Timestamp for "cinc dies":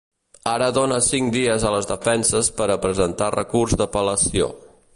1.07-1.65